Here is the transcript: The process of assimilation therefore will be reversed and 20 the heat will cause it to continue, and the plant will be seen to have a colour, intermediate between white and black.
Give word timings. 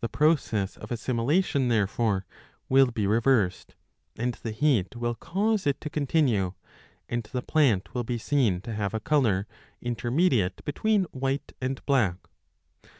The 0.00 0.08
process 0.08 0.76
of 0.76 0.90
assimilation 0.90 1.68
therefore 1.68 2.26
will 2.68 2.90
be 2.90 3.06
reversed 3.06 3.76
and 4.16 4.34
20 4.34 4.40
the 4.42 4.50
heat 4.58 4.96
will 4.96 5.14
cause 5.14 5.64
it 5.64 5.80
to 5.82 5.88
continue, 5.88 6.54
and 7.08 7.22
the 7.22 7.40
plant 7.40 7.94
will 7.94 8.02
be 8.02 8.18
seen 8.18 8.60
to 8.62 8.74
have 8.74 8.94
a 8.94 8.98
colour, 8.98 9.46
intermediate 9.80 10.64
between 10.64 11.04
white 11.12 11.52
and 11.60 11.86
black. 11.86 12.16